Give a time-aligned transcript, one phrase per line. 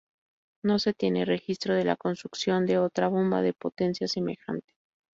[0.63, 4.73] No se tiene registro de la construcción de otra bomba de potencia semejante.